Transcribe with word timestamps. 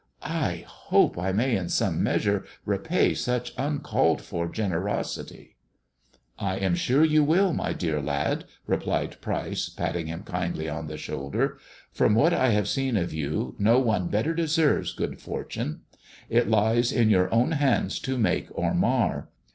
I 0.23 0.65
hope 0.67 1.19
I 1.19 1.31
may 1.31 1.55
in 1.55 1.69
some 1.69 2.01
measure 2.01 2.43
repay 2.65 3.13
such 3.13 3.53
uncalled 3.55 4.19
for 4.19 4.47
generosity."" 4.49 5.57
I 6.39 6.55
am 6.57 6.73
sure 6.73 7.05
you 7.05 7.23
will, 7.23 7.53
my 7.53 7.73
dear 7.73 8.01
lad," 8.01 8.45
replied 8.65 9.21
Pryce, 9.21 9.69
patting 9.69 10.07
him 10.07 10.23
kindly 10.23 10.67
on 10.67 10.87
the 10.87 10.97
shoulder." 10.97 11.59
From 11.93 12.15
what 12.15 12.33
I 12.33 12.49
have 12.49 12.67
seen 12.67 12.97
of 12.97 13.13
you, 13.13 13.55
no 13.59 13.77
one 13.77 14.07
better 14.07 14.33
deserves 14.33 14.91
good 14.93 15.19
fortune. 15.21 15.81
It 16.31 16.49
lies 16.49 16.91
in 16.91 17.11
your 17.11 17.31
own 17.31 17.51
hands 17.51 17.99
to 17.99 18.17
make 18.17 18.47
or 18.57 18.73
mar. 18.73 19.29